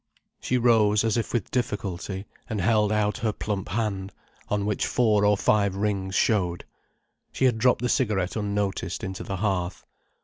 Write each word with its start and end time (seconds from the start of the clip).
She 0.39 0.57
rose 0.57 1.03
as 1.03 1.15
if 1.15 1.31
with 1.31 1.51
difficulty, 1.51 2.25
and 2.49 2.59
held 2.59 2.91
out 2.91 3.19
her 3.19 3.31
plump 3.31 3.69
hand, 3.69 4.11
on 4.49 4.65
which 4.65 4.87
four 4.87 5.23
or 5.23 5.37
five 5.37 5.75
rings 5.75 6.15
showed. 6.15 6.65
She 7.31 7.45
had 7.45 7.59
dropped 7.59 7.83
the 7.83 7.87
cigarette 7.89 8.35
unnoticed 8.35 9.03
into 9.03 9.23
the 9.23 9.35
hearth. 9.37 9.85